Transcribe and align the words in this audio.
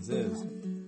This 0.00 0.08
is. 0.08 0.79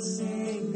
don't 0.00 0.72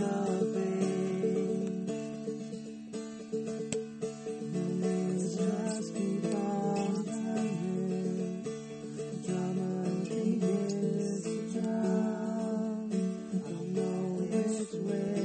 know 13.74 14.04
which 14.30 14.72
way 14.84 15.23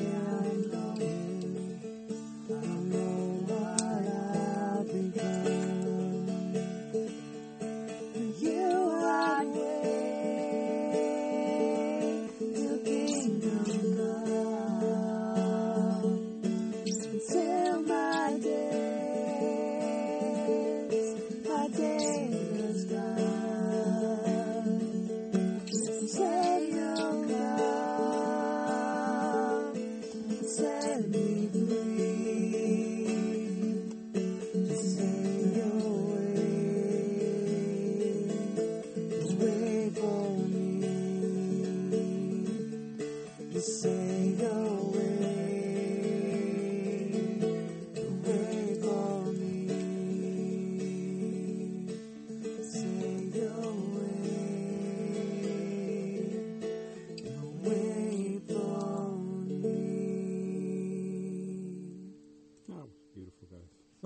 set 31.00 31.39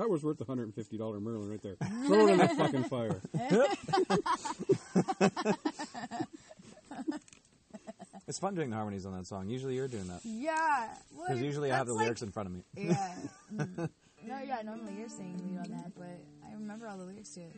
That 0.04 0.10
was 0.10 0.22
worth 0.22 0.38
the 0.38 0.44
hundred 0.44 0.64
and 0.64 0.76
fifty 0.76 0.98
dollar 0.98 1.22
Merlin 1.22 1.50
right 1.50 1.62
there. 1.62 1.76
Throw 2.08 2.28
it 2.28 2.32
in 2.32 2.38
that 2.40 2.58
fucking 2.58 2.84
fire. 2.84 3.22
It's 8.26 8.40
fun 8.40 8.56
doing 8.56 8.70
the 8.70 8.76
harmonies 8.76 9.06
on 9.06 9.16
that 9.18 9.28
song. 9.28 9.50
Usually 9.50 9.76
you're 9.76 9.88
doing 9.88 10.08
that. 10.08 10.22
Yeah. 10.24 10.88
Because 11.12 11.42
usually 11.42 11.72
I 11.72 11.78
have 11.78 11.88
the 11.88 11.94
lyrics 11.94 12.22
in 12.22 12.32
front 12.32 12.48
of 12.48 12.54
me. 12.56 12.62
Yeah. 12.76 13.14
Mm. 13.54 13.90
no, 14.26 14.40
yeah, 14.40 14.62
normally 14.64 14.96
you're 14.98 15.10
singing 15.10 15.38
lead 15.46 15.60
on 15.60 15.70
that, 15.78 15.92
but 15.96 16.20
I 16.48 16.54
remember 16.54 16.88
all 16.88 16.98
the 16.98 17.04
lyrics 17.04 17.30
to 17.36 17.42
it. 17.42 17.54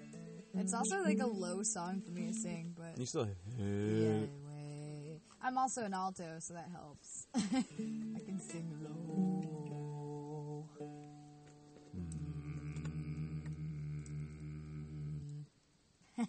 It's 0.56 0.74
also 0.74 1.02
like 1.04 1.20
a 1.20 1.28
low 1.28 1.62
song 1.64 2.02
for 2.06 2.12
me 2.12 2.28
to 2.28 2.34
sing, 2.34 2.74
but 2.78 2.98
You 3.00 3.06
still. 3.06 3.30
yeah, 3.58 4.26
way. 4.46 5.22
I'm 5.42 5.58
also 5.58 5.84
an 5.84 5.94
alto, 5.94 6.26
so 6.40 6.54
that 6.56 6.68
helps. 6.74 7.28
I 7.36 7.40
can 8.26 8.40
sing 8.40 8.70
low. 8.84 9.55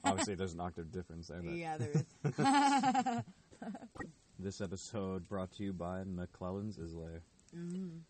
Obviously, 0.05 0.35
there's 0.35 0.55
an 0.55 0.61
octave 0.61 0.91
difference 0.91 1.29
there. 1.29 1.43
Yeah, 1.44 1.77
there 1.77 1.91
is. 1.93 3.23
This 4.38 4.61
episode 4.61 5.27
brought 5.29 5.50
to 5.53 5.62
you 5.62 5.73
by 5.73 6.03
McClelland's 6.05 6.79
Islay. 6.79 7.21
Mm. 7.56 8.00